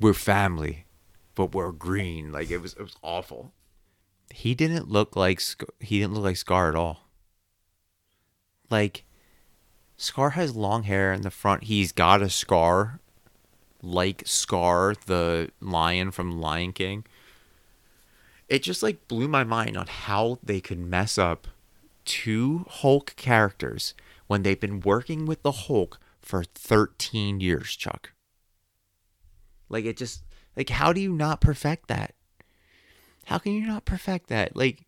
[0.02, 0.86] "We're family,
[1.36, 3.54] but we're green." Like it was it was awful.
[4.34, 5.42] He didn't look like
[5.80, 7.08] he didn't look like Skaar at all.
[8.70, 9.04] Like
[9.98, 11.66] Skaar has long hair in the front.
[11.66, 13.00] He's got a scar
[13.82, 17.06] like Scar the lion from Lion King.
[18.48, 21.48] It just like blew my mind on how they could mess up
[22.06, 23.94] two Hulk characters
[24.28, 28.12] when they've been working with the Hulk for 13 years, Chuck.
[29.70, 30.24] Like it just
[30.56, 32.14] like how do you not perfect that?
[33.26, 34.56] How can you not perfect that?
[34.56, 34.86] Like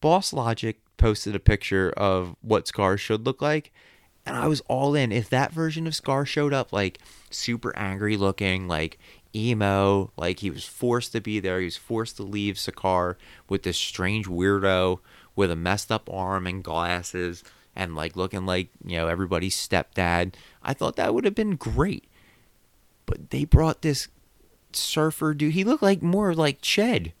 [0.00, 3.72] Boss Logic posted a picture of what Skaar should look like
[4.26, 5.12] and I was all in.
[5.12, 6.98] If that version of Skaar showed up like
[7.30, 8.98] super angry looking, like
[9.34, 13.16] emo, like he was forced to be there, he was forced to leave Sakaar
[13.48, 14.98] with this strange weirdo
[15.36, 17.42] with a messed up arm and glasses
[17.76, 20.34] and like looking like, you know, everybody's stepdad.
[20.62, 22.04] I thought that would have been great.
[23.06, 24.08] But they brought this
[24.72, 25.52] surfer dude.
[25.52, 27.12] He looked like more like Ched.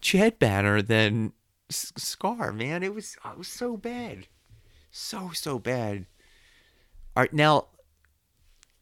[0.00, 1.32] Ched Banner than
[1.70, 2.82] S- Skaar, man.
[2.82, 4.26] It was it was so bad
[4.98, 6.06] so so bad.
[7.16, 7.66] All right, now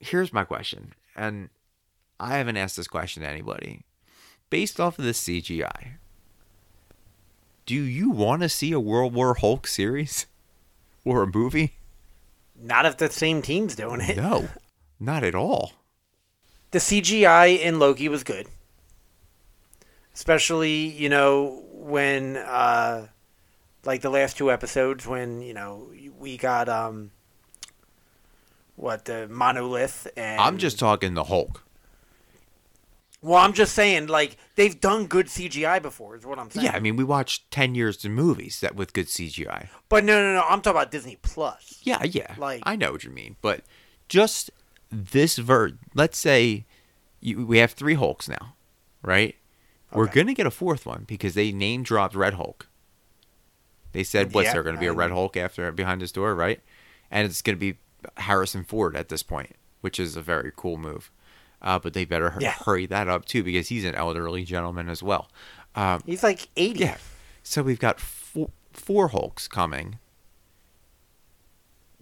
[0.01, 1.49] here's my question, and
[2.19, 3.83] I haven't asked this question to anybody.
[4.51, 5.95] Based off of this CGI,
[7.65, 10.27] do you want to see a World War Hulk series
[11.05, 11.75] or a movie?
[12.59, 14.17] Not if the same team's doing it.
[14.17, 14.49] No,
[14.99, 15.73] not at all.
[16.71, 18.49] The CGI in Loki was good,
[20.17, 23.07] especially you know when uh,
[23.85, 27.11] like the last two episodes when you know we got um
[28.77, 31.63] what the monolith and I'm just talking the Hulk.
[33.23, 36.73] well I'm just saying like they've done good CGI before is what I'm saying Yeah,
[36.73, 39.69] I mean we watched ten years of movies that with good CGI.
[39.91, 42.35] but no no no I'm talking about Disney Plus Yeah, yeah.
[42.39, 43.61] Like- I know what you mean, but
[44.09, 44.51] just
[44.91, 46.65] this ver let's say
[47.21, 48.55] you, we have three Hulks now,
[49.03, 49.37] right?
[49.92, 52.68] We're gonna get a fourth one because they name dropped Red Hulk.
[53.92, 55.11] They said what's Yeah, there gonna be a I Red.
[55.11, 56.61] Hulk after behind this door, right?
[57.11, 57.77] And it's gonna be
[58.18, 61.11] Harrison Ford at this point, which is a very cool move.
[61.62, 62.53] Uh, but they better Yeah.
[62.53, 65.31] hurry that up too because he's an elderly gentleman as well.
[65.75, 66.81] Um, He's like 80.
[66.81, 66.96] yeah.
[67.42, 69.99] So we've got four, four Hulks coming.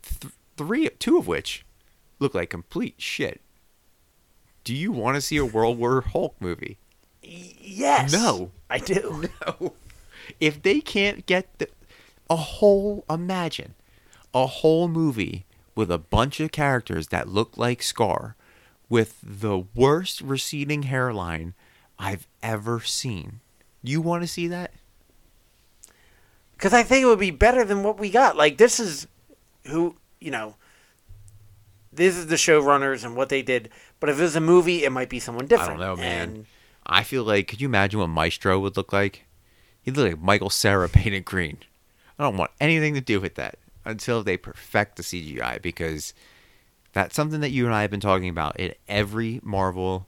[0.02, 1.64] Th- three, two of which
[2.18, 3.40] look like complete shit.
[4.64, 6.78] Do you want to see a World War Hulk movie?
[7.24, 8.12] Yes.
[8.12, 8.50] No.
[8.70, 9.24] I do.
[9.46, 9.74] No.
[10.40, 11.68] If they can't get the,
[12.30, 13.74] a whole, imagine
[14.32, 18.34] a whole movie with a bunch of characters that look like Skaar,
[18.88, 21.54] with the worst receding hairline
[21.98, 23.40] I've ever seen.
[23.82, 24.72] You want to see that?
[26.52, 28.36] Because I think it would be better than what we got.
[28.36, 29.06] Like, this is
[29.66, 30.56] who, you know,
[31.92, 33.68] this is the showrunners and what they did.
[34.00, 35.80] But if it was a movie, it might be someone different.
[35.80, 36.28] I don't know, man.
[36.28, 36.46] And
[36.86, 39.24] I feel like, could you imagine what Maestro would look like?
[39.82, 41.58] He'd look like Michael Cera painted green.
[42.18, 46.14] I don't want anything to do with that until they perfect the CGI because
[46.92, 50.06] that's something that you and I have been talking about in every Marvel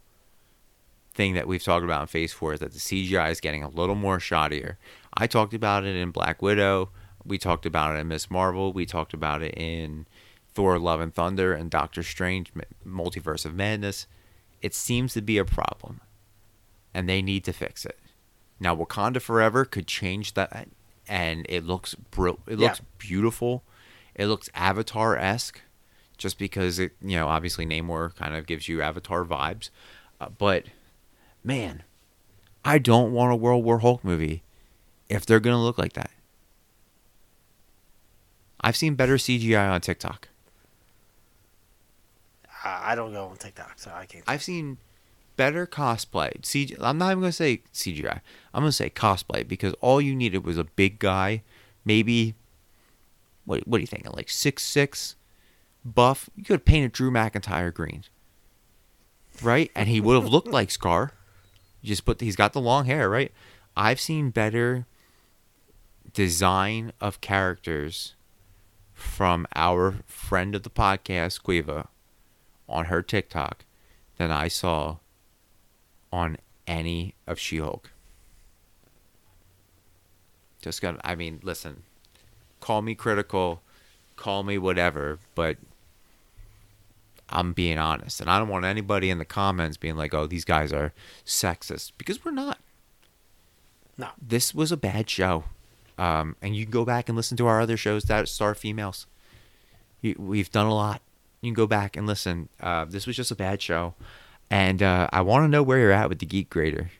[1.14, 3.68] thing that we've talked about in Phase 4 is that the CGI is getting a
[3.68, 4.76] little more shoddier.
[5.14, 6.90] I talked about it in Black Widow.
[7.24, 8.72] We talked about it in Miss Marvel.
[8.72, 10.06] We talked about it in
[10.54, 12.52] Thor Love and Thunder and Doctor Strange
[12.86, 14.06] Multiverse of Madness.
[14.62, 16.00] It seems to be a problem
[16.96, 17.98] and they need to fix it.
[18.58, 20.66] Now, Wakanda Forever could change that,
[21.06, 22.68] and it looks br- it Yeah.
[22.68, 23.62] looks beautiful.
[24.14, 25.60] It looks Avatar esque,
[26.16, 29.68] just because it you know obviously Namor kind of gives you Avatar vibes.
[30.18, 30.64] Uh, but
[31.44, 31.82] man,
[32.64, 34.42] I don't want a World War Hulk movie
[35.10, 36.10] if they're gonna look like that.
[38.62, 40.28] I've seen better CGI on TikTok.
[42.64, 44.24] I I don't go on TikTok, so I can't.
[44.26, 44.78] I've seen
[45.36, 46.40] better cosplay.
[46.40, 48.20] CG, I'm not even gonna say CGI.
[48.54, 51.42] I'm gonna say cosplay because all you needed was a big guy,
[51.84, 52.34] maybe.
[53.44, 54.12] What What are you thinking?
[54.12, 55.16] Like six six,
[55.84, 56.28] buff.
[56.36, 58.04] You could have painted Drew McIntyre green,
[59.42, 59.70] right?
[59.74, 61.10] And he would have looked like Skaar.
[61.80, 62.20] You just put.
[62.20, 63.32] He's got the long hair, right?
[63.76, 64.86] I've seen better
[66.12, 68.14] design of characters
[68.94, 71.88] from our friend of the podcast, Quiva,
[72.66, 73.66] on her TikTok
[74.16, 74.96] than I saw
[76.16, 77.90] on any of She Hulk.
[80.62, 81.82] Just got I mean, listen,
[82.60, 83.60] call me critical,
[84.16, 85.58] call me whatever, but
[87.28, 88.20] I'm being honest.
[88.20, 90.92] And I don't want anybody in the comments being like, oh, these guys are
[91.24, 91.92] sexist.
[91.98, 92.58] Because we're not.
[93.98, 94.08] No.
[94.20, 95.44] This was a bad show.
[95.98, 99.06] Um, and you can go back and listen to our other shows that star females.
[100.02, 101.00] We've done a lot.
[101.40, 102.48] You can go back and listen.
[102.60, 103.94] Uh, this was just a bad show,
[104.50, 106.90] and uh, I want to know where you're at with the Geek Grader,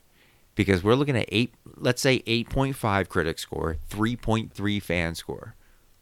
[0.55, 1.53] because we're looking at eight.
[1.75, 5.55] Let's say eight point five critic score, three point three fan score.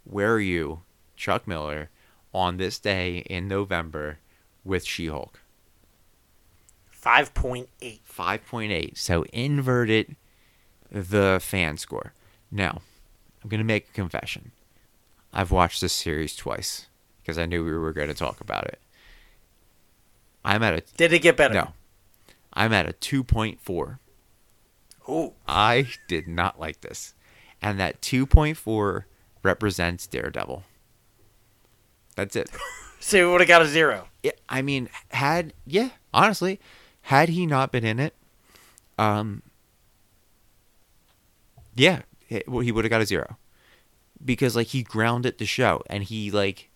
[0.04, 0.82] Where are you,
[1.16, 1.90] Chuck Miller,
[2.34, 4.20] on this day in November
[4.64, 5.42] with She-Hulk?
[7.06, 7.68] 5.8.
[7.82, 8.98] 5.8.
[8.98, 10.16] So inverted
[10.92, 12.14] the fan score.
[12.52, 12.82] Now,
[13.44, 14.52] I'm going to make a confession.
[15.34, 16.88] I've watched this series twice
[17.22, 18.80] because I knew we were going to talk about it.
[20.46, 21.54] I'm at a Did it get better?
[21.56, 21.74] no.
[22.54, 23.98] I'm at a 2.4.
[25.08, 25.34] Oh.
[25.46, 27.14] I did not like this.
[27.62, 29.04] And that 2.4
[29.44, 30.64] represents Daredevil.
[32.16, 32.50] That's it.
[32.98, 34.08] So we would have got a zero.
[34.24, 36.60] Yeah, I mean, had yeah, honestly,
[37.02, 38.16] had he not been in it,
[38.98, 39.44] um,
[41.76, 43.38] yeah, he would have got a zero,
[44.24, 46.72] because like he grounded the show and he like,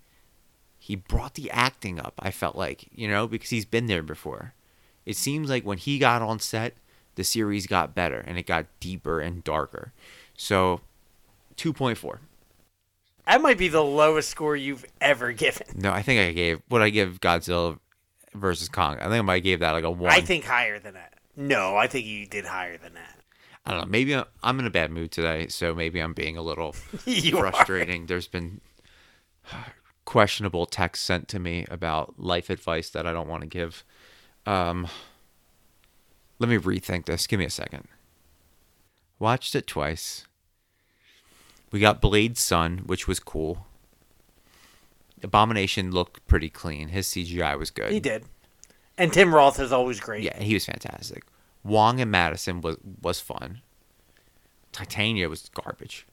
[0.89, 2.15] he brought the acting up.
[2.17, 4.55] I felt like you know because he's been there before.
[5.05, 6.73] It seems like when he got on set,
[7.13, 9.93] the series got better and it got deeper and darker.
[10.35, 10.81] So,
[11.55, 12.21] two point four.
[13.27, 15.67] That might be the lowest score you've ever given.
[15.75, 17.77] No, I think I gave what I give Godzilla
[18.33, 18.95] versus Kong.
[18.97, 20.11] I think I might gave that like a one.
[20.11, 21.13] I think higher than that.
[21.35, 23.15] No, I think you did higher than that.
[23.65, 23.87] I don't know.
[23.87, 26.75] Maybe I'm, I'm in a bad mood today, so maybe I'm being a little
[27.05, 27.51] You are.
[27.51, 28.07] frustrating.
[28.07, 28.61] There's been
[30.09, 33.83] questionable text sent to me about life advice that I don't want to give.
[34.43, 34.87] Um,
[36.39, 37.27] let me rethink this.
[37.27, 37.87] Give me a second.
[39.19, 40.25] Watched it twice.
[41.71, 43.67] We got Blade Sun, which was cool.
[45.21, 46.87] Abomination looked pretty clean.
[46.87, 47.91] His CGI was good.
[47.91, 48.25] He did.
[48.97, 50.23] And Tim Roth is always great.
[50.23, 51.23] Yeah, he was fantastic.
[51.63, 53.61] Wong and Madisynn was was fun.
[54.71, 56.07] Titania was garbage.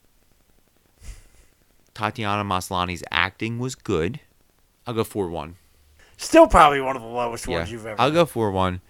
[1.96, 4.20] Tatiana Maslany's acting was good.
[4.86, 5.56] I'll go four one.
[6.18, 8.80] Still probably one of the lowest Yeah, ones you've ever I'll go four one.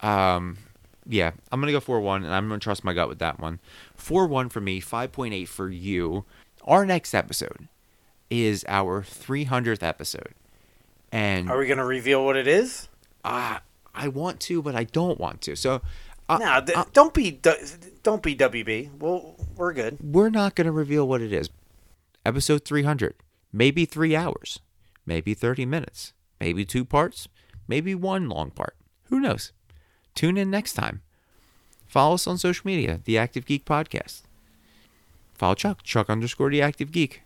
[0.00, 0.58] Um,
[1.06, 3.60] yeah, I'm gonna go four one, and I'm gonna trust my gut with that one.
[3.94, 4.80] Four one for me.
[4.80, 6.24] Five point eight for you.
[6.64, 7.68] Our next episode
[8.28, 10.34] is our 300th episode.
[11.10, 12.88] And Are we going to reveal what it is?
[13.24, 13.58] uh,
[13.94, 15.56] I want to, but I don't want to.
[15.56, 15.80] So
[16.28, 17.32] uh, no, th- don't be
[18.02, 18.98] don't be WB.
[19.00, 19.96] Well, we're good.
[20.00, 21.48] we're not going to reveal what it is.
[22.24, 23.14] Episode 300,
[23.52, 24.60] maybe three hours,
[25.06, 27.28] maybe 30 minutes, maybe two parts,
[27.66, 28.76] maybe one long part.
[29.04, 29.52] Who knows?
[30.14, 31.00] Tune in next time.
[31.86, 34.22] Follow us on social media, The Active Geek Podcast.
[35.34, 37.22] Follow Chuck, Chuck underscore The Active Geek.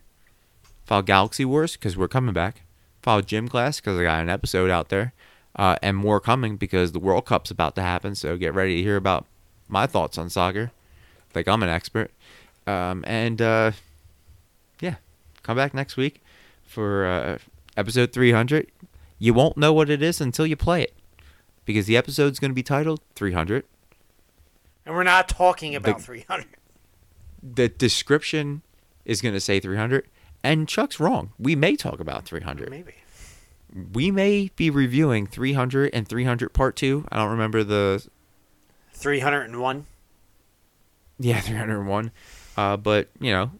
[0.85, 2.63] Follow Galaxy Wars because we're coming back.
[3.03, 5.13] Follow Gym Class because I got an episode out there.
[5.57, 8.15] Uh, and more coming because the World Cup's about to happen.
[8.15, 9.27] So get ready to hear about
[9.69, 10.71] my thoughts on soccer.
[11.35, 12.11] Like I'm an expert.
[12.67, 13.73] Um, and uh,
[14.81, 14.97] yeah,
[15.43, 16.23] come back next week
[16.65, 17.39] for uh,
[17.77, 18.71] episode 300.
[19.19, 20.95] You won't know what it is until you play it
[21.65, 23.65] because the episode's going to be titled 300.
[24.87, 26.47] And we're not talking about The- 300.
[27.43, 28.63] The description
[29.05, 30.09] is going to say 300,
[30.43, 31.33] and Chuck's wrong.
[31.39, 32.71] We may talk about 300.
[32.71, 32.95] Maybe.
[33.93, 37.07] We may be reviewing 300 and 300 Part 2.
[37.11, 38.07] I don't remember the
[38.93, 39.87] 301.
[41.19, 42.11] Yeah, 301.
[42.57, 43.51] Uh, but, you know,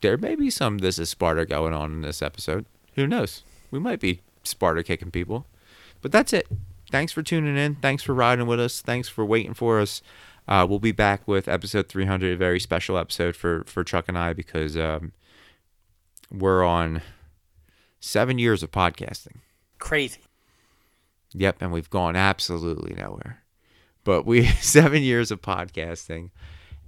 [0.00, 2.66] there may be some This is Sparta going on in this episode.
[2.94, 3.42] Who knows?
[3.70, 5.46] We might be Sparta kicking people.
[6.00, 6.46] But that's it.
[6.90, 7.76] Thanks for tuning in.
[7.76, 8.80] Thanks for riding with us.
[8.80, 10.02] Thanks for waiting for us.
[10.48, 14.16] Uh, we'll be back with episode 300, a very special episode for, for Chuck and
[14.16, 15.12] I because um,
[16.30, 17.02] we're on
[17.98, 19.38] seven years of podcasting.
[19.78, 20.20] Crazy.
[21.32, 23.42] Yep, and we've gone absolutely nowhere.
[24.04, 26.30] But we seven years of podcasting,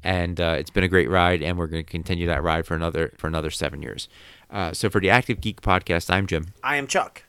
[0.05, 2.75] and uh, it's been a great ride, and we're going to continue that ride for
[2.75, 4.09] another for another seven years.
[4.51, 7.25] Uh, so for the Active Geek Podcast, I'm Jim, I am Chuck.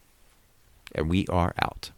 [0.95, 1.91] and we are out.